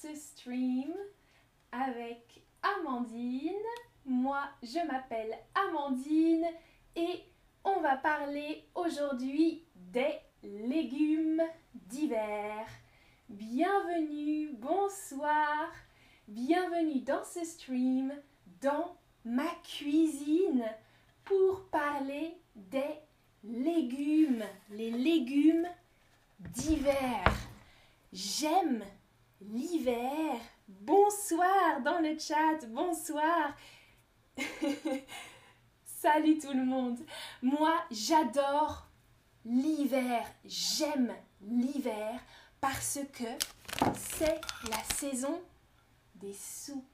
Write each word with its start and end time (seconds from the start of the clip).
ce 0.00 0.14
stream 0.14 0.94
avec 1.72 2.42
Amandine. 2.62 3.52
Moi, 4.04 4.40
je 4.62 4.86
m'appelle 4.86 5.36
Amandine 5.54 6.46
et 6.94 7.24
on 7.64 7.80
va 7.80 7.96
parler 7.96 8.64
aujourd'hui 8.76 9.64
des 9.74 10.18
légumes 10.44 11.42
d'hiver. 11.74 12.66
Bienvenue, 13.28 14.52
bonsoir, 14.52 15.68
bienvenue 16.28 17.00
dans 17.00 17.24
ce 17.24 17.44
stream, 17.44 18.12
dans 18.60 18.96
ma 19.24 19.50
cuisine 19.64 20.64
pour 21.24 21.66
parler 21.70 22.36
des 22.54 23.00
légumes, 23.42 24.44
les 24.70 24.92
légumes 24.92 25.66
d'hiver. 26.38 27.24
J'aime 28.12 28.84
l'hiver. 29.40 30.40
Bonsoir 30.66 31.80
dans 31.82 32.00
le 32.00 32.18
chat, 32.18 32.66
bonsoir. 32.68 33.56
Salut 35.84 36.38
tout 36.38 36.52
le 36.52 36.64
monde. 36.64 36.98
Moi, 37.42 37.74
j'adore 37.90 38.86
l'hiver. 39.44 40.26
J'aime 40.44 41.14
l'hiver 41.40 42.20
parce 42.60 43.00
que 43.12 43.24
c'est 43.94 44.40
la 44.70 44.82
saison 44.96 45.40
des 46.16 46.34
soupes. 46.34 46.84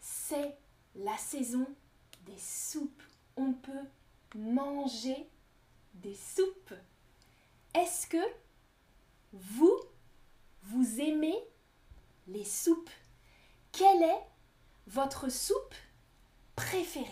C'est 0.00 0.56
la 0.96 1.16
saison 1.16 1.66
des 2.26 2.38
soupes. 2.38 3.02
On 3.36 3.52
peut 3.52 3.88
manger 4.36 5.28
des 5.94 6.14
soupes. 6.14 6.74
Est-ce 7.74 8.06
que 8.06 8.18
vous, 9.32 9.80
vous 10.64 11.00
aimez 11.00 11.38
les 12.26 12.44
soupes. 12.44 12.90
Quelle 13.72 14.02
est 14.02 14.26
votre 14.86 15.30
soupe 15.30 15.74
préférée? 16.56 17.06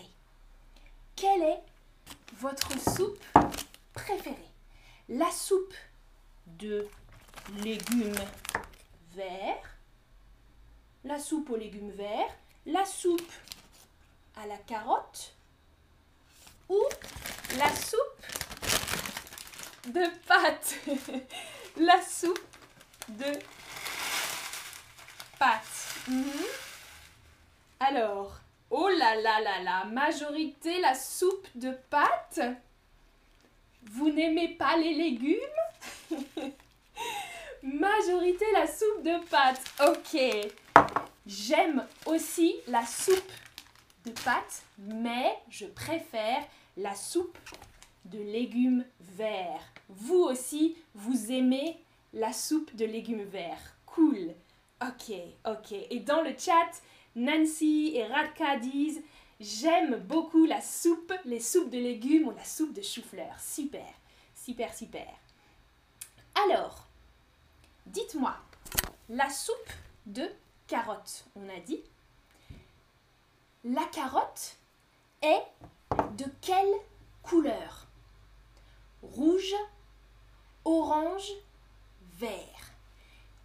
Quelle 1.15 1.41
est 1.41 1.63
votre 2.37 2.77
soupe 2.79 3.23
préférée? 3.93 4.35
La 5.07 5.31
soupe 5.31 5.73
de 6.47 6.87
légumes 7.63 8.13
verts, 9.13 9.77
la 11.03 11.19
soupe 11.19 11.49
aux 11.49 11.55
légumes 11.55 11.91
verts, 11.91 12.37
la 12.65 12.85
soupe 12.85 13.31
à 14.35 14.45
la 14.45 14.57
carotte 14.57 15.33
ou 16.67 16.79
la 17.57 17.75
soupe 17.75 18.25
de 19.87 20.05
pâtes? 20.27 20.75
la 21.77 22.01
soupe 22.01 22.39
de 23.09 23.39
pâtes. 25.37 25.95
Mhm. 26.07 26.23
Alors, 27.79 28.39
oh 28.69 28.89
là 28.89 29.15
là 29.15 29.39
là 29.41 29.61
là, 29.63 29.85
majorité 29.85 30.79
la 30.81 30.93
soupe 30.95 31.47
de 31.55 31.71
pâtes. 31.89 32.41
Vous 33.91 34.11
n'aimez 34.11 34.49
pas 34.49 34.75
les 34.77 34.93
légumes? 34.93 35.37
Majorité 37.63 38.45
la 38.53 38.67
soupe 38.67 39.03
de 39.03 39.25
pâtes. 39.27 39.63
Ok. 39.87 40.19
J'aime 41.25 41.85
aussi 42.05 42.55
la 42.67 42.85
soupe 42.85 43.31
de 44.05 44.11
pâtes, 44.11 44.63
mais 44.77 45.37
je 45.49 45.65
préfère 45.65 46.43
la 46.77 46.95
soupe 46.95 47.37
de 48.05 48.19
légumes 48.19 48.85
verts. 48.99 49.73
Vous 49.89 50.19
aussi, 50.19 50.75
vous 50.93 51.31
aimez 51.31 51.77
la 52.13 52.33
soupe 52.33 52.75
de 52.75 52.85
légumes 52.85 53.23
verts. 53.23 53.75
Cool. 53.85 54.33
Ok, 54.81 55.13
ok. 55.45 55.73
Et 55.89 55.99
dans 55.99 56.21
le 56.21 56.33
chat, 56.37 56.81
Nancy 57.15 57.93
et 57.95 58.05
Radka 58.05 58.57
disent 58.57 59.01
J'aime 59.39 59.95
beaucoup 59.99 60.45
la 60.45 60.61
soupe, 60.61 61.13
les 61.23 61.39
soupes 61.39 61.69
de 61.69 61.77
légumes 61.77 62.27
ou 62.27 62.31
la 62.31 62.43
soupe 62.43 62.73
de 62.73 62.81
chou-fleur. 62.81 63.39
Super, 63.39 63.87
super, 64.35 64.73
super. 64.73 65.07
Alors, 66.45 66.87
dites-moi, 67.85 68.35
la 69.07 69.29
soupe 69.29 69.71
de 70.05 70.29
carotte, 70.67 71.25
on 71.35 71.47
a 71.47 71.59
dit. 71.61 71.81
La 73.63 73.85
carotte 73.85 74.57
est 75.21 75.43
de 76.17 76.25
quelle 76.41 76.73
couleur? 77.23 77.88
Rouge, 79.01 79.55
orange, 80.65 81.31
vert. 82.17 82.73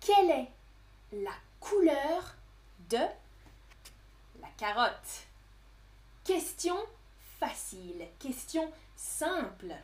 Quelle 0.01 0.31
est 0.31 0.51
la 1.13 1.35
couleur 1.61 2.35
de 2.91 2.99
la 4.41 4.49
carotte? 4.57 5.27
Question 6.25 6.77
facile, 7.39 8.07
question 8.19 8.71
simple. 8.97 9.75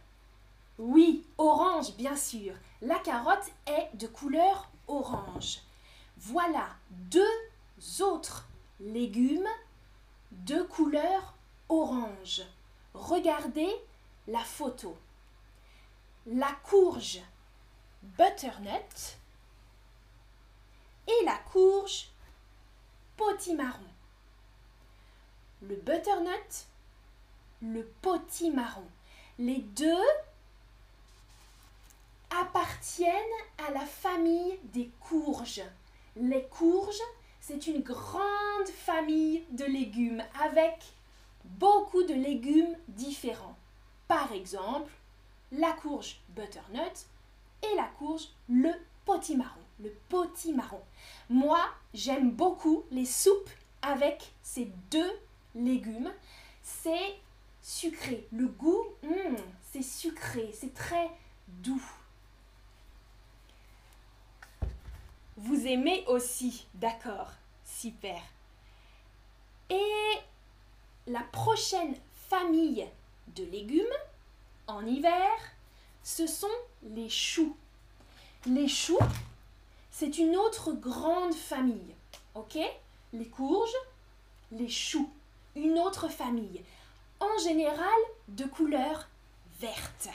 Oui, 0.79 1.27
orange, 1.37 1.95
bien 1.97 2.17
sûr. 2.17 2.55
La 2.81 2.99
carotte 2.99 3.51
est 3.67 3.95
de 3.97 4.07
couleur 4.07 4.71
orange. 4.89 5.61
Voilà 6.17 6.69
deux 6.91 7.23
autres 8.01 8.49
légumes 8.81 9.49
de 10.33 10.63
couleur 10.63 11.35
orange. 11.69 12.43
Regardez 12.95 13.71
la 14.27 14.41
photo. 14.41 14.97
La 16.27 16.53
courge 16.65 17.21
butternut 18.03 19.17
et 21.07 21.25
la 21.25 21.37
courge 21.51 22.11
potimarron. 23.17 23.87
Le 25.63 25.77
butternut, 25.77 26.67
le 27.63 27.85
potimarron. 28.03 28.87
Les 29.39 29.59
deux 29.59 30.07
appartiennent 32.31 33.15
à 33.67 33.71
la 33.73 33.87
famille 33.87 34.59
des 34.65 34.91
courges. 35.01 35.63
Les 36.17 36.47
courges, 36.49 37.01
c'est 37.41 37.67
une 37.67 37.83
grande 37.83 38.69
famille 38.69 39.45
de 39.51 39.65
légumes 39.65 40.23
avec 40.43 40.83
beaucoup 41.45 42.03
de 42.03 42.15
légumes 42.15 42.77
différents. 42.89 43.57
Par 44.07 44.33
exemple, 44.33 44.93
la 45.53 45.73
courge 45.73 46.21
butternut 46.31 47.07
et 47.63 47.75
la 47.77 47.87
courge 47.99 48.29
le 48.49 48.71
potimarron. 49.05 49.61
Le 49.83 49.91
potimarron. 50.09 50.83
Moi, 51.29 51.61
j'aime 51.95 52.31
beaucoup 52.31 52.85
les 52.91 53.07
soupes 53.07 53.51
avec 53.83 54.33
ces 54.43 54.67
deux 54.91 55.13
légumes. 55.55 56.13
C'est 56.63 57.17
sucré. 57.63 58.27
Le 58.33 58.47
goût, 58.47 58.85
hmm, 59.03 59.37
c'est 59.73 59.83
sucré, 59.83 60.51
c'est 60.59 60.75
très 60.75 61.11
doux. 61.49 61.83
Vous 65.37 65.67
aimez 65.67 66.05
aussi, 66.07 66.67
d'accord, 66.75 67.33
super. 67.65 68.21
Et 69.71 70.19
la 71.07 71.21
prochaine 71.33 71.95
famille 72.29 72.87
de 73.35 73.45
légumes 73.45 73.87
en 74.71 74.87
hiver, 74.87 75.31
ce 76.03 76.27
sont 76.27 76.49
les 76.83 77.09
choux. 77.09 77.57
Les 78.47 78.69
choux, 78.69 78.99
c'est 79.91 80.19
une 80.19 80.37
autre 80.37 80.73
grande 80.73 81.35
famille. 81.35 81.95
OK? 82.35 82.59
Les 83.13 83.27
courges, 83.27 83.77
les 84.53 84.69
choux, 84.69 85.11
une 85.57 85.79
autre 85.79 86.09
famille. 86.09 86.63
En 87.19 87.39
général, 87.43 88.01
de 88.29 88.45
couleur 88.45 89.09
verte. 89.61 90.09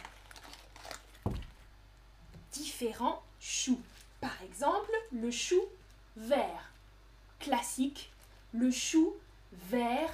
Différents 2.53 3.21
choux. 3.39 3.81
Par 4.21 4.41
exemple, 4.43 4.91
le 5.11 5.29
chou 5.29 5.61
vert. 6.15 6.71
Classique, 7.39 8.09
le 8.53 8.71
chou 8.71 9.13
vert 9.69 10.09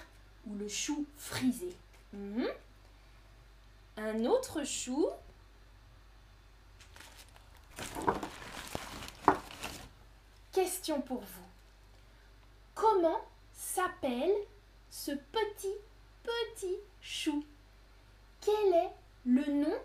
ou 0.48 0.56
le 0.56 0.68
chou 0.68 1.06
frisé. 1.18 1.74
Mhm. 2.14 2.50
Un 4.04 4.26
autre 4.26 4.64
chou. 4.64 5.08
Question 10.52 11.02
pour 11.02 11.20
vous. 11.20 11.50
Comment 12.74 13.22
s'appelle 13.54 14.34
ce 14.90 15.12
petit, 15.12 15.76
petit 16.24 16.78
chou? 17.00 17.46
Quel 18.42 18.74
est 18.74 18.92
le 19.28 19.46
nom 19.46 19.78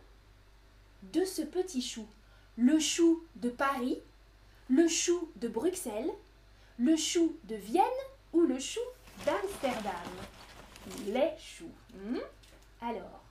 de 1.12 1.26
ce 1.26 1.42
petit 1.42 1.82
chou? 1.82 2.08
Le 2.56 2.78
chou 2.78 3.22
de 3.34 3.50
Paris, 3.50 4.00
le 4.70 4.88
chou 4.88 5.30
de 5.36 5.48
Bruxelles, 5.48 6.10
le 6.78 6.96
chou 6.96 7.36
de 7.44 7.56
Vienne 7.56 7.84
ou 8.32 8.40
le 8.46 8.58
chou 8.58 8.80
d'Amsterdam? 9.26 9.92
Les 11.06 11.32
choux. 11.38 11.70
Hmm? 11.92 12.20
Alors, 12.80 13.25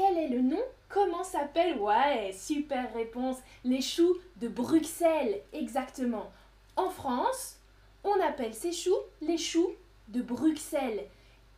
quel 0.00 0.16
est 0.16 0.28
le 0.28 0.40
nom? 0.40 0.62
Comment 0.88 1.22
s'appelle? 1.22 1.78
Ouais, 1.78 2.32
super 2.32 2.90
réponse. 2.94 3.36
Les 3.64 3.82
choux 3.82 4.16
de 4.36 4.48
Bruxelles, 4.48 5.42
exactement. 5.52 6.32
En 6.74 6.88
France, 6.88 7.56
on 8.02 8.18
appelle 8.22 8.54
ces 8.54 8.72
choux 8.72 8.96
les 9.20 9.36
choux 9.36 9.70
de 10.08 10.22
Bruxelles. 10.22 11.06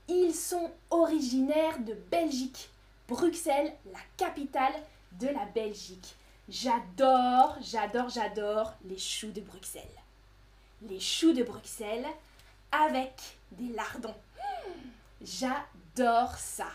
Ils 0.08 0.34
sont 0.34 0.72
originaires 0.90 1.78
de 1.78 1.94
Belgique. 2.10 2.68
Bruxelles, 3.06 3.72
la 3.92 4.00
capitale 4.16 4.74
de 5.20 5.28
la 5.28 5.44
Belgique. 5.44 6.16
J'adore, 6.48 7.56
j'adore, 7.62 8.08
j'adore 8.08 8.72
les 8.84 8.98
choux 8.98 9.30
de 9.30 9.40
Bruxelles. 9.40 9.82
Les 10.88 10.98
choux 10.98 11.32
de 11.32 11.44
Bruxelles 11.44 12.08
avec 12.72 13.14
des 13.52 13.72
lardons. 13.72 14.16
J'adore 15.20 16.34
ça. 16.36 16.66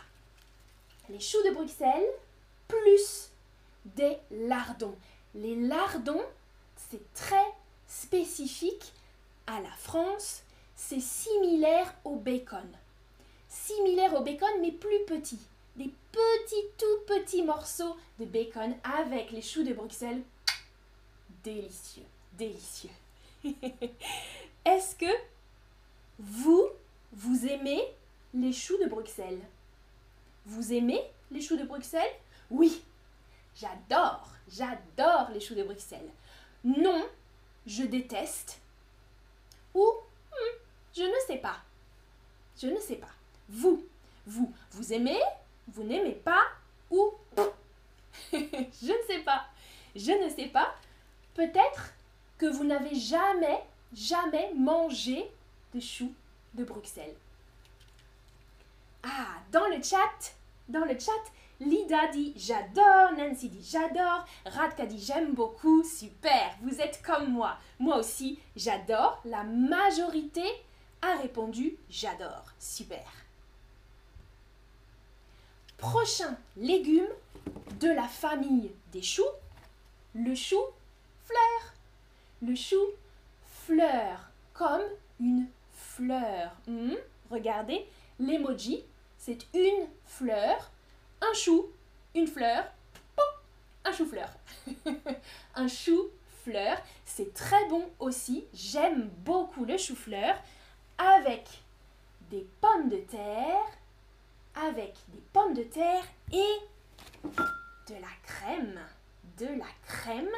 Les 1.10 1.20
choux 1.20 1.42
de 1.44 1.52
Bruxelles 1.52 2.10
plus 2.68 3.32
des 3.86 4.18
lardons. 4.30 4.96
Les 5.36 5.56
lardons, 5.56 6.26
c'est 6.76 7.14
très 7.14 7.46
spécifique 7.88 8.92
à 9.46 9.62
la 9.62 9.72
France. 9.72 10.44
C'est 10.76 11.00
similaire 11.00 11.94
au 12.04 12.16
bacon. 12.16 12.68
Similaire 13.48 14.16
au 14.16 14.24
bacon, 14.24 14.50
mais 14.62 14.72
plus 14.72 15.06
petit. 15.08 15.40
Des 15.78 15.92
petits, 16.12 16.66
tout 16.78 17.06
petits 17.06 17.44
morceaux 17.44 17.96
de 18.20 18.26
bacon 18.26 18.76
avec 18.84 19.32
les 19.32 19.42
choux 19.42 19.64
de 19.64 19.74
Bruxelles. 19.74 20.22
Délicieux, 21.44 22.06
délicieux. 22.34 22.90
Est-ce 24.66 24.96
que 24.96 25.06
vous, 26.20 26.68
vous 27.14 27.46
aimez 27.46 27.82
les 28.34 28.52
choux 28.52 28.78
de 28.84 28.90
Bruxelles? 28.90 29.40
Vous 30.48 30.72
aimez 30.72 31.02
les 31.30 31.42
choux 31.42 31.58
de 31.58 31.66
Bruxelles? 31.66 32.16
Oui, 32.50 32.82
j'adore, 33.54 34.30
j'adore 34.50 35.30
les 35.34 35.42
choux 35.42 35.56
de 35.56 35.64
Bruxelles. 35.64 36.10
Non, 36.64 37.06
je 37.66 37.84
déteste. 37.84 38.62
Ou 39.74 39.86
hmm, 40.32 40.58
je 40.96 41.04
ne 41.04 41.20
sais 41.28 41.38
pas. 41.38 41.58
Je 42.62 42.68
ne 42.68 42.80
sais 42.80 42.96
pas. 42.96 43.12
Vous, 43.50 43.86
vous, 44.26 44.54
vous 44.72 44.94
aimez 44.94 45.20
Vous 45.68 45.84
n'aimez 45.84 46.14
pas 46.14 46.44
Ou 46.90 47.12
je 48.32 48.38
ne 48.38 49.06
sais 49.06 49.20
pas. 49.26 49.48
Je 49.98 50.12
ne 50.14 50.30
sais 50.30 50.48
pas. 50.48 50.74
Peut-être 51.34 51.94
que 52.38 52.46
vous 52.46 52.64
n'avez 52.64 52.96
jamais, 52.96 53.60
jamais 53.94 54.54
mangé 54.54 55.30
de 55.74 55.82
choux 55.82 56.14
de 56.54 56.64
Bruxelles. 56.64 57.16
Ah, 59.04 59.42
dans 59.52 59.68
le 59.68 59.84
chat, 59.84 60.37
dans 60.70 60.86
le 60.86 60.98
chat, 61.00 61.12
Lida 61.60 62.08
dit 62.08 62.34
j'adore, 62.36 63.14
Nancy 63.18 63.50
dit 63.50 63.68
j'adore, 63.68 64.26
Radka 64.46 64.86
dit 64.86 65.00
j'aime 65.00 65.34
beaucoup, 65.34 65.84
super, 65.84 66.56
vous 66.62 66.80
êtes 66.80 67.02
comme 67.02 67.32
moi. 67.32 67.58
Moi 67.80 67.98
aussi, 67.98 68.40
j'adore. 68.56 69.20
La 69.26 69.44
majorité 69.44 70.44
a 71.02 71.16
répondu 71.16 71.78
j'adore, 71.90 72.54
super. 72.60 73.06
Prochain 75.78 76.38
légume 76.56 77.08
de 77.80 77.90
la 77.90 78.08
famille 78.08 78.72
des 78.92 79.02
choux, 79.02 79.24
le 80.14 80.36
chou 80.36 80.62
fleur. 81.26 81.74
Le 82.42 82.56
chou 82.56 82.82
fleur, 83.66 84.30
comme 84.54 84.84
une 85.20 85.48
fleur. 85.74 86.52
Hmm, 86.68 86.94
regardez, 87.32 87.88
l'emoji, 88.20 88.84
c'est 89.28 89.46
une 89.54 89.88
fleur 90.06 90.72
un 91.20 91.34
chou, 91.34 91.66
une 92.16 92.28
fleur, 92.28 92.64
un 93.84 93.92
chou-fleur. 93.92 94.30
un 95.56 95.68
chou-fleur, 95.68 96.78
c'est 97.06 97.34
très 97.34 97.68
bon 97.68 97.90
aussi. 98.00 98.46
J'aime 98.54 99.10
beaucoup 99.26 99.66
le 99.66 99.78
chou-fleur 99.78 100.36
avec 100.98 101.46
des 102.30 102.48
pommes 102.62 102.88
de 102.88 102.98
terre, 102.98 103.66
avec 104.56 104.94
des 105.10 105.22
pommes 105.34 105.56
de 105.56 105.64
terre 105.64 106.06
et 106.32 106.60
de 107.26 107.96
la 107.96 108.14
crème. 108.24 108.80
De 109.38 109.48
la 109.48 109.68
crème 109.86 110.30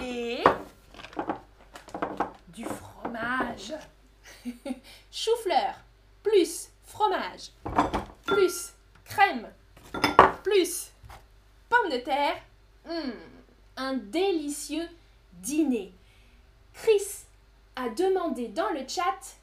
et 0.00 0.44
du 2.50 2.64
fromage. 2.64 3.74
Chou-fleur 5.10 5.74
plus 6.22 6.68
fromage 6.98 7.52
plus 8.26 8.72
crème 9.04 9.46
plus 10.42 10.90
pommes 11.68 11.90
de 11.92 11.98
terre, 11.98 12.36
hmm, 12.86 13.10
un 13.76 13.94
délicieux 13.94 14.88
dîner. 15.34 15.92
Chris 16.72 17.24
a 17.76 17.88
demandé 17.90 18.48
dans 18.48 18.70
le 18.70 18.80
chat 18.88 19.36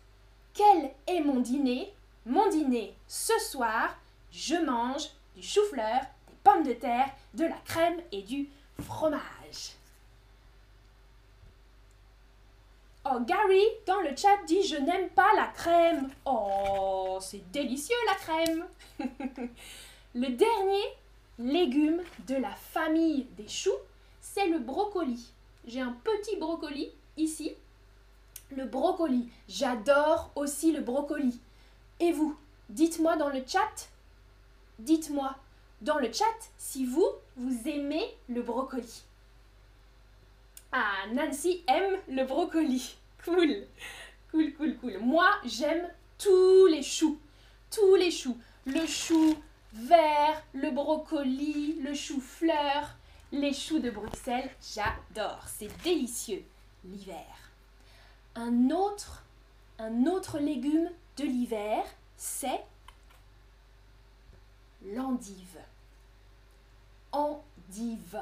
quel 0.53 0.91
est 1.07 1.21
mon 1.21 1.39
dîner? 1.39 1.93
Mon 2.25 2.49
dîner 2.49 2.93
ce 3.07 3.37
soir, 3.39 3.95
je 4.31 4.55
mange 4.55 5.09
du 5.35 5.43
chou-fleur, 5.43 6.01
des 6.27 6.35
pommes 6.43 6.63
de 6.63 6.73
terre, 6.73 7.09
de 7.35 7.45
la 7.45 7.57
crème 7.65 8.01
et 8.11 8.23
du 8.23 8.49
fromage. 8.81 9.34
Oh, 13.07 13.19
Gary, 13.19 13.61
dans 13.85 13.99
le 14.01 14.15
chat, 14.15 14.35
dit 14.47 14.63
Je 14.63 14.77
n'aime 14.77 15.09
pas 15.09 15.31
la 15.35 15.47
crème. 15.47 16.09
Oh, 16.25 17.19
c'est 17.21 17.51
délicieux 17.51 17.95
la 18.07 18.15
crème. 18.15 18.65
Le 20.15 20.29
dernier 20.29 20.83
légume 21.37 22.01
de 22.27 22.35
la 22.35 22.49
famille 22.49 23.27
des 23.37 23.47
choux, 23.47 23.77
c'est 24.21 24.47
le 24.47 24.57
brocoli. 24.57 25.31
J'ai 25.67 25.81
un 25.81 25.95
petit 26.03 26.35
brocoli 26.37 26.89
ici. 27.15 27.53
Le 28.55 28.65
brocoli. 28.65 29.29
J'adore 29.47 30.31
aussi 30.35 30.71
le 30.71 30.81
brocoli. 30.81 31.39
Et 31.99 32.11
vous 32.11 32.35
Dites-moi 32.69 33.17
dans 33.17 33.29
le 33.29 33.43
chat. 33.45 33.89
Dites-moi 34.79 35.35
dans 35.81 35.99
le 35.99 36.11
chat 36.11 36.49
si 36.57 36.85
vous, 36.85 37.07
vous 37.37 37.67
aimez 37.67 38.17
le 38.29 38.41
brocoli. 38.41 39.03
Ah, 40.77 41.07
Nancy 41.13 41.63
aime 41.69 42.01
le 42.09 42.25
brocoli. 42.25 42.97
Cool. 43.23 43.63
Cool, 44.29 44.53
cool, 44.55 44.75
cool. 44.75 44.97
Moi, 44.99 45.29
j'aime 45.45 45.87
tous 46.17 46.65
les 46.65 46.83
choux. 46.83 47.17
Tous 47.71 47.95
les 47.95 48.11
choux. 48.11 48.37
Le 48.65 48.85
chou 48.85 49.37
vert, 49.71 50.43
le 50.53 50.71
brocoli, 50.71 51.79
le 51.81 51.93
chou-fleur, 51.93 52.89
les 53.31 53.53
choux 53.53 53.79
de 53.79 53.89
Bruxelles, 53.89 54.49
j'adore, 54.61 55.43
c'est 55.47 55.69
délicieux 55.83 56.43
l'hiver. 56.83 57.53
Un 58.35 58.69
autre, 58.69 59.23
un 59.79 60.05
autre 60.07 60.39
légume 60.39 60.89
de 61.15 61.23
l'hiver, 61.23 61.85
c'est 62.17 62.65
l'endive. 64.93 65.59
Endive, 67.13 68.19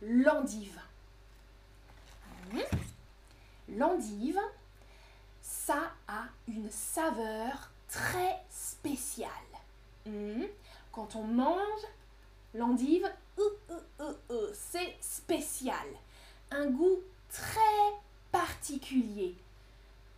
l'endive. 0.00 0.80
Hmm? 2.50 2.78
L'endive, 3.76 4.40
ça 5.40 5.92
a 6.08 6.24
une 6.48 6.70
saveur 6.70 7.70
très 7.88 8.42
spéciale. 8.50 9.30
Hmm? 10.06 10.44
Quand 10.90 11.16
on 11.16 11.24
mange 11.24 11.86
l'endive, 12.54 13.08
c'est 14.54 14.96
spécial. 15.00 15.86
Un 16.50 16.66
goût 16.66 17.00
très 17.30 17.60
particulier. 18.30 19.36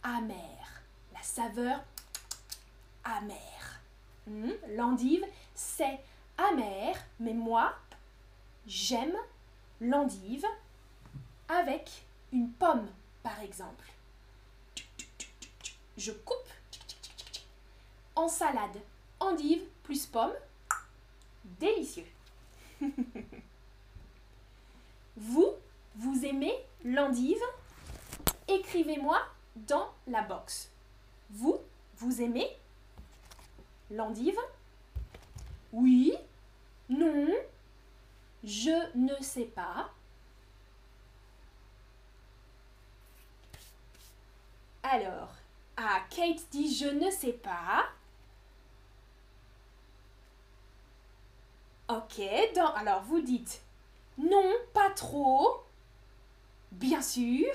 Amer. 0.02 0.82
La 1.12 1.22
saveur 1.22 1.80
amère. 3.04 3.80
Hmm, 4.26 4.52
l'endive, 4.74 5.24
c'est 5.54 6.00
amer, 6.38 6.96
mais 7.20 7.34
moi, 7.34 7.74
j'aime 8.66 9.14
l'endive 9.80 10.46
avec 11.48 12.04
une 12.34 12.50
pomme, 12.50 12.88
par 13.22 13.40
exemple. 13.40 13.90
Je 15.96 16.10
coupe 16.10 16.50
en 18.16 18.28
salade. 18.28 18.76
Endive 19.20 19.62
plus 19.84 20.04
pomme, 20.06 20.34
délicieux. 21.60 22.06
vous, 25.16 25.52
vous 25.94 26.24
aimez 26.26 26.52
l'endive? 26.84 27.40
Écrivez-moi 28.48 29.22
dans 29.56 29.88
la 30.08 30.22
box. 30.22 30.68
Vous, 31.30 31.60
vous 31.98 32.20
aimez 32.20 32.48
l'endive? 33.90 34.38
Oui 35.72 36.14
Non 36.90 37.28
Je 38.42 38.96
ne 38.98 39.22
sais 39.22 39.46
pas. 39.46 39.90
Alors, 44.84 45.34
ah, 45.76 46.00
Kate 46.10 46.48
dit 46.50 46.74
je 46.74 46.86
ne 46.86 47.10
sais 47.10 47.32
pas. 47.32 47.86
Ok, 51.88 52.20
dans, 52.54 52.72
alors 52.74 53.02
vous 53.02 53.20
dites 53.20 53.64
non, 54.18 54.52
pas 54.72 54.90
trop. 54.90 55.62
Bien 56.72 57.02
sûr. 57.02 57.46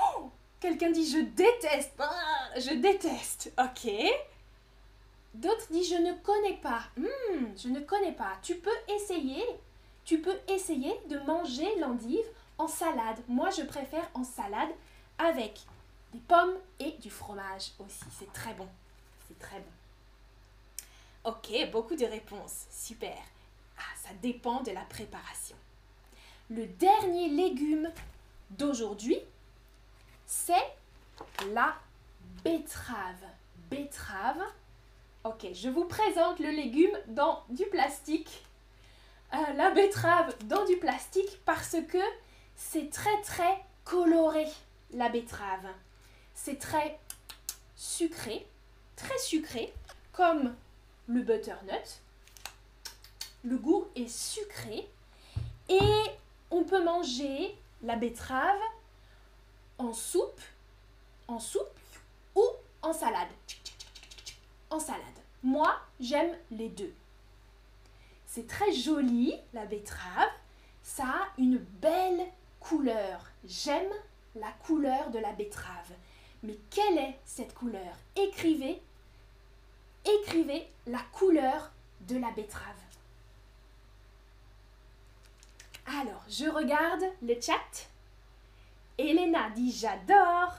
Oh, 0.00 0.30
Quelqu'un 0.60 0.90
dit 0.90 1.08
je 1.08 1.18
déteste. 1.18 1.92
Ah, 1.98 2.48
je 2.56 2.74
déteste. 2.74 3.52
Ok. 3.58 3.90
D'autres 5.34 5.70
disent 5.70 5.90
je 5.90 5.96
ne 5.96 6.12
connais 6.22 6.56
pas. 6.56 6.82
Hmm, 6.96 7.46
je 7.56 7.68
ne 7.68 7.80
connais 7.80 8.12
pas. 8.12 8.32
Tu 8.42 8.54
peux 8.56 8.70
essayer. 8.88 9.42
Tu 10.04 10.20
peux 10.20 10.38
essayer 10.48 10.94
de 11.08 11.18
manger 11.20 11.68
l'endive 11.80 12.24
en 12.58 12.68
salade. 12.68 13.18
Moi, 13.28 13.50
je 13.50 13.62
préfère 13.62 14.08
en 14.14 14.22
salade 14.22 14.70
avec 15.18 15.60
pommes 16.20 16.56
et 16.78 16.92
du 16.92 17.10
fromage 17.10 17.72
aussi. 17.78 18.04
C'est 18.18 18.32
très 18.32 18.54
bon. 18.54 18.68
C'est 19.28 19.38
très 19.38 19.58
bon. 19.58 21.30
Ok, 21.30 21.70
beaucoup 21.72 21.96
de 21.96 22.04
réponses. 22.04 22.66
Super. 22.70 23.16
Ah, 23.78 23.96
ça 23.96 24.10
dépend 24.22 24.62
de 24.62 24.70
la 24.70 24.82
préparation. 24.82 25.56
Le 26.50 26.66
dernier 26.66 27.28
légume 27.28 27.90
d'aujourd'hui, 28.50 29.18
c'est 30.24 30.54
la 31.52 31.74
betterave. 32.44 33.24
Betterave. 33.70 34.42
Ok, 35.24 35.46
je 35.52 35.68
vous 35.68 35.86
présente 35.86 36.38
le 36.38 36.50
légume 36.50 36.96
dans 37.08 37.42
du 37.48 37.66
plastique. 37.66 38.44
Euh, 39.34 39.52
la 39.54 39.70
betterave 39.70 40.32
dans 40.44 40.64
du 40.64 40.76
plastique 40.76 41.40
parce 41.44 41.76
que 41.88 41.98
c'est 42.54 42.90
très 42.90 43.20
très 43.22 43.64
coloré, 43.84 44.46
la 44.92 45.08
betterave. 45.08 45.66
C'est 46.38 46.60
très 46.60 47.00
sucré, 47.74 48.46
très 48.94 49.18
sucré, 49.18 49.72
comme 50.12 50.54
le 51.08 51.22
butternut. 51.22 52.02
Le 53.42 53.56
goût 53.56 53.88
est 53.96 54.08
sucré 54.08 54.88
et 55.68 56.04
on 56.50 56.62
peut 56.62 56.84
manger 56.84 57.56
la 57.82 57.96
betterave 57.96 58.60
en 59.78 59.92
soupe, 59.92 60.40
en 61.26 61.40
soupe 61.40 61.80
ou 62.36 62.44
en 62.82 62.92
salade. 62.92 63.28
En 64.70 64.78
salade. 64.78 65.02
Moi, 65.42 65.80
j'aime 65.98 66.36
les 66.52 66.68
deux. 66.68 66.94
C'est 68.26 68.46
très 68.46 68.72
joli, 68.72 69.34
la 69.52 69.64
betterave. 69.64 70.30
Ça 70.82 71.06
a 71.06 71.28
une 71.38 71.58
belle 71.58 72.26
couleur. 72.60 73.24
J'aime 73.44 73.90
la 74.36 74.50
couleur 74.64 75.10
de 75.10 75.18
la 75.18 75.32
betterave. 75.32 75.92
Mais 76.46 76.58
quelle 76.70 76.98
est 76.98 77.18
cette 77.24 77.54
couleur? 77.54 77.96
Écrivez, 78.14 78.80
écrivez 80.04 80.68
la 80.86 81.00
couleur 81.12 81.72
de 82.02 82.16
la 82.18 82.30
betterave. 82.30 82.62
Alors, 85.86 86.22
je 86.28 86.44
regarde 86.44 87.02
le 87.20 87.40
chat. 87.40 87.88
Elena 88.96 89.50
dit 89.50 89.72
j'adore. 89.72 90.54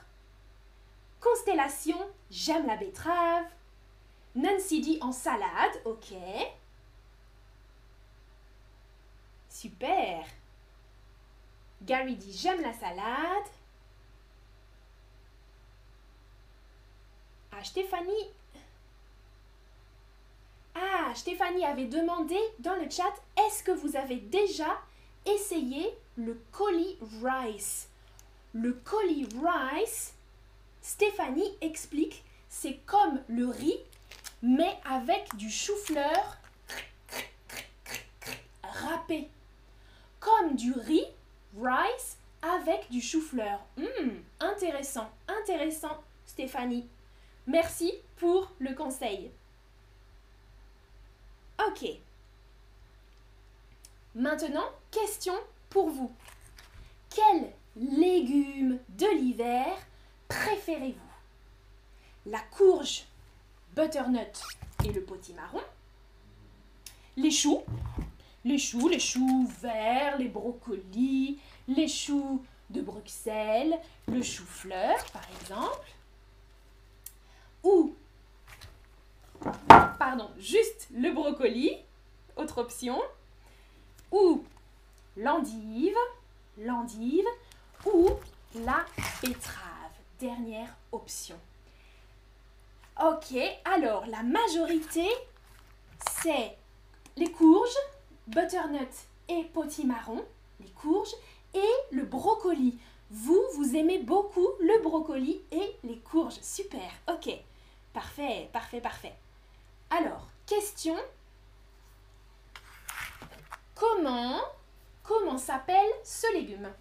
Constellation, 1.22 1.98
j'aime 2.30 2.68
la 2.68 2.76
betterave. 2.76 3.46
Nancy 4.36 4.82
dit 4.82 5.00
en 5.02 5.14
salade, 5.14 5.82
ok. 5.86 6.14
Super. 9.50 10.26
Gary 11.82 12.16
dit 12.18 12.38
j'aime 12.38 12.62
la 12.62 12.74
salade. 12.74 13.48
Ah, 17.52 17.64
Stéphanie. 17.64 18.30
Ah, 20.76 21.12
Stéphanie 21.16 21.66
avait 21.66 21.86
demandé 21.86 22.38
dans 22.60 22.76
le 22.76 22.90
chat 22.90 23.14
est-ce 23.38 23.64
que 23.64 23.72
vous 23.72 23.96
avez 23.96 24.18
déjà 24.18 24.80
essayé 25.26 25.90
le 26.18 26.40
colis 26.52 26.98
rice? 27.24 27.90
Le 28.54 28.74
colis 28.74 29.28
rice, 29.44 30.14
Stéphanie 30.82 31.58
explique, 31.62 32.24
c'est 32.50 32.80
comme 32.86 33.22
le 33.28 33.48
riz, 33.48 33.80
mais 34.42 34.78
avec 34.86 35.36
du 35.36 35.50
chou-fleur 35.50 36.38
râpé. 38.64 39.30
Comme 40.20 40.56
du 40.56 40.74
riz, 40.74 41.06
rice, 41.60 42.18
avec 42.42 42.90
du 42.90 43.02
chou-fleur. 43.02 43.60
Hum, 43.78 44.22
intéressant, 44.40 45.10
intéressant, 45.28 46.04
Stéphanie. 46.26 46.88
Merci 47.48 47.94
pour 48.18 48.52
le 48.60 48.74
conseil. 48.76 49.32
Ok. 51.66 51.88
Maintenant, 54.16 54.68
question 54.92 55.34
pour 55.70 55.90
vous. 55.90 56.12
Quel 57.10 57.54
légume 57.78 58.80
de 58.90 59.18
l'hiver 59.18 59.68
préférez-vous? 60.28 61.00
La 62.26 62.40
courge, 62.52 63.06
butternut 63.76 64.42
et 64.84 64.92
le 64.92 65.02
potimarron 65.04 65.62
Les 67.16 67.32
choux 67.32 67.64
Les 68.44 68.58
choux, 68.58 68.90
les 68.90 69.00
choux 69.00 69.48
verts, 69.62 70.18
les 70.18 70.28
brocolis, 70.28 71.40
les 71.70 71.88
choux 71.88 72.44
de 72.70 72.82
Bruxelles, 72.82 73.80
le 74.08 74.22
chou-fleur 74.22 74.98
par 75.14 75.26
exemple 75.40 75.97
Ou, 77.68 77.94
pardon, 80.00 80.30
juste 80.38 80.88
le 80.94 81.12
brocoli, 81.12 81.76
autre 82.38 82.60
option 82.60 82.98
ou 84.10 84.42
l'endive, 85.18 85.98
l'endive 86.58 87.26
ou 87.86 88.10
la 88.56 88.86
betterave. 89.22 89.92
Dernière 90.18 90.74
option. 90.94 91.36
Ok, 93.04 93.38
alors 93.66 94.06
la 94.08 94.24
majorité, 94.24 95.06
c'est 96.22 96.56
les 97.18 97.32
courges, 97.32 97.78
butternut 98.28 98.88
et 99.28 99.44
potimarron, 99.44 100.24
les 100.62 100.70
courges, 100.70 101.14
et 101.54 101.96
le 101.96 102.04
brocoli. 102.04 102.80
Vous, 103.12 103.44
vous 103.56 103.76
aimez 103.76 104.00
beaucoup 104.00 104.48
le 104.62 104.82
brocoli 104.82 105.42
et 105.52 105.76
les 105.84 105.98
courges. 105.98 106.40
Super, 106.42 106.90
ok. 107.10 107.38
Parfait, 107.98 108.48
parfait, 108.54 108.80
parfait. 108.80 109.16
Alors, 109.90 110.28
question. 110.46 110.96
Comment, 113.74 114.40
comment 115.02 115.40
s'appelle 115.40 115.90
ce 116.04 116.32
légume? 116.32 116.72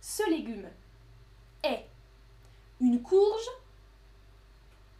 Ce 0.00 0.26
légume 0.30 0.70
est 1.62 1.86
une 2.80 3.02
courge 3.02 3.50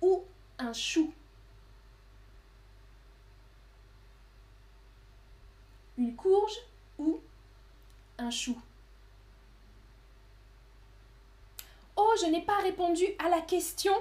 ou 0.03 0.23
un 0.59 0.75
chou? 0.75 1.15
Une 5.97 6.15
courge 6.15 6.59
ou 6.99 7.23
un 8.19 8.31
chou? 8.31 8.61
Oh, 11.97 12.13
je 12.21 12.27
n'ai 12.27 12.43
pas 12.43 12.59
répondu 12.59 13.05
à 13.25 13.29
la 13.29 13.41
question 13.41 13.93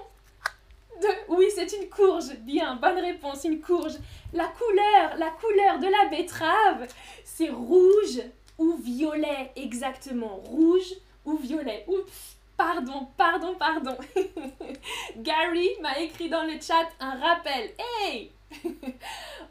oui, 1.28 1.46
c'est 1.54 1.72
une 1.74 1.90
courge. 1.90 2.36
Bien, 2.40 2.76
bonne 2.76 3.00
réponse, 3.00 3.44
une 3.44 3.60
courge. 3.62 3.94
La 4.34 4.48
couleur, 4.48 5.18
la 5.18 5.32
couleur 5.32 5.80
de 5.80 5.88
la 5.88 6.10
betterave, 6.10 6.88
c'est 7.24 7.50
rouge 7.50 8.22
ou 8.58 8.76
violet, 8.78 9.52
exactement. 9.56 10.38
Rouge 10.46 10.94
ou 11.26 11.38
violet. 11.38 11.86
Oups, 11.88 12.38
pardon, 12.58 13.08
pardon, 13.18 13.56
pardon. 13.56 13.98
Gary 15.18 15.70
m'a 15.82 16.00
écrit 16.00 16.30
dans 16.30 16.44
le 16.44 16.60
chat 16.62 16.88
un 17.00 17.20
rappel. 17.20 17.72
Hey 18.02 18.32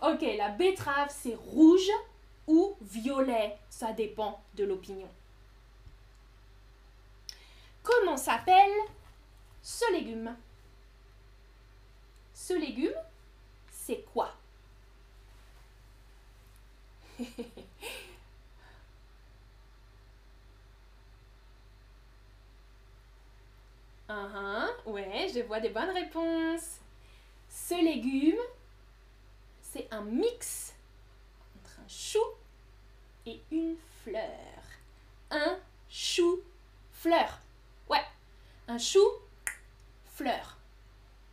Ok, 0.02 0.24
la 0.36 0.48
betterave, 0.48 1.10
c'est 1.10 1.34
rouge 1.34 1.90
ou 2.46 2.74
violet. 2.80 3.56
Ça 3.70 3.92
dépend 3.92 4.40
de 4.54 4.64
l'opinion. 4.64 5.08
Comment 7.82 8.16
s'appelle 8.16 8.70
ce 9.62 9.92
légume 9.92 10.36
ce 12.42 12.54
légume, 12.54 12.94
c'est 13.70 14.04
quoi? 14.12 14.34
Uh 17.20 17.24
-huh, 24.08 24.68
ouais, 24.86 25.30
je 25.32 25.40
vois 25.46 25.60
des 25.60 25.68
bonnes 25.68 25.90
réponses. 25.90 26.80
Ce 27.48 27.74
légume, 27.74 28.40
c'est 29.62 29.86
un 29.92 30.02
mix 30.02 30.74
entre 31.56 31.78
un 31.80 31.88
chou 31.88 32.24
et 33.26 33.40
une 33.52 33.76
fleur. 34.02 34.58
Un 35.30 35.58
chou-fleur. 35.88 37.41
Un 38.72 38.78
chou-fleur. 38.78 40.56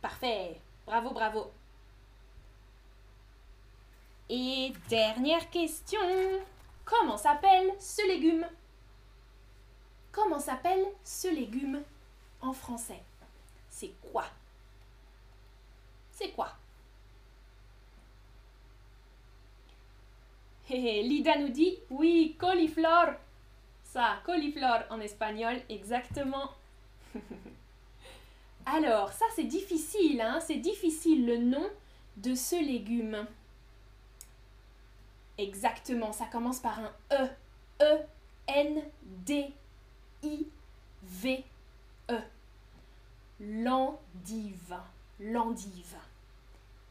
Parfait. 0.02 0.60
Bravo, 0.84 1.10
bravo. 1.12 1.50
Et 4.28 4.74
dernière 4.90 5.48
question. 5.48 6.00
Comment 6.84 7.16
s'appelle 7.16 7.72
ce 7.78 8.06
légume? 8.06 8.46
Comment 10.12 10.38
s'appelle 10.38 10.84
ce 11.02 11.28
légume 11.28 11.82
en 12.42 12.52
français? 12.52 13.02
C'est 13.70 13.94
quoi? 14.12 14.26
C'est 16.12 16.32
quoi? 16.32 16.52
Lida 20.68 21.38
nous 21.38 21.48
dit 21.48 21.78
oui, 21.88 22.36
coliflor. 22.38 23.14
Ça, 23.82 24.18
coliflor 24.26 24.82
en 24.90 25.00
espagnol, 25.00 25.58
exactement. 25.70 26.50
Alors, 28.66 29.12
ça 29.12 29.24
c'est 29.34 29.44
difficile, 29.44 30.20
hein? 30.20 30.40
c'est 30.40 30.56
difficile 30.56 31.26
le 31.26 31.38
nom 31.38 31.68
de 32.16 32.34
ce 32.34 32.56
légume. 32.56 33.26
Exactement, 35.38 36.12
ça 36.12 36.26
commence 36.26 36.60
par 36.60 36.78
un 36.78 36.92
E. 37.12 37.28
E, 37.82 37.98
N, 38.48 38.82
D, 39.02 39.52
I, 40.22 40.46
V, 41.02 41.44
E. 42.10 42.18
L'endive. 43.40 44.76
L'endive. 45.18 45.96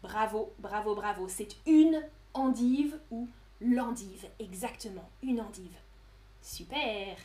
Bravo, 0.02 0.54
bravo, 0.58 0.96
bravo. 0.96 1.28
C'est 1.28 1.56
une 1.68 2.02
endive 2.34 3.00
ou 3.12 3.28
l'endive. 3.62 4.28
Exactement, 4.40 5.08
une 5.22 5.42
endive. 5.42 5.78
Super. 6.42 7.18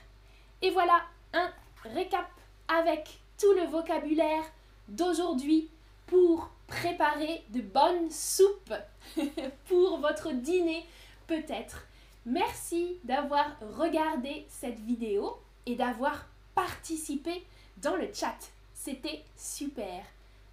Et 0.61 0.71
voilà 0.71 1.05
un 1.33 1.51
récap 1.85 2.29
avec 2.69 3.19
tout 3.39 3.53
le 3.53 3.67
vocabulaire 3.67 4.45
d'aujourd'hui 4.89 5.69
pour 6.07 6.51
préparer 6.67 7.45
de 7.51 7.61
bonnes 7.61 8.11
soupes 8.11 8.75
pour 9.69 9.99
votre 9.99 10.33
dîner 10.33 10.85
peut-être. 11.27 11.87
Merci 12.27 12.99
d'avoir 13.05 13.47
regardé 13.77 14.47
cette 14.49 14.81
vidéo 14.81 15.37
et 15.67 15.75
d'avoir 15.75 16.27
participé 16.55 17.45
dans 17.79 17.97
le 17.97 18.09
chat. 18.13 18.39
C'était 18.73 19.25
super. 19.37 20.05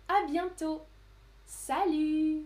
À 0.08 0.26
bientôt. 0.28 0.82
Salut 1.46 2.44